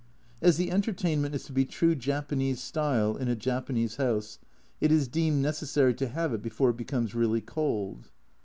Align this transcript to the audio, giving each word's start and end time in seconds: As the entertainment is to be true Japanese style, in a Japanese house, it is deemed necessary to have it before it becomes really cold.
As 0.41 0.57
the 0.57 0.71
entertainment 0.71 1.35
is 1.35 1.43
to 1.43 1.53
be 1.53 1.63
true 1.63 1.93
Japanese 1.93 2.59
style, 2.59 3.15
in 3.15 3.27
a 3.27 3.35
Japanese 3.35 3.97
house, 3.97 4.39
it 4.79 4.91
is 4.91 5.07
deemed 5.07 5.43
necessary 5.43 5.93
to 5.93 6.07
have 6.07 6.33
it 6.33 6.41
before 6.41 6.71
it 6.71 6.77
becomes 6.77 7.13
really 7.13 7.39
cold. 7.39 8.09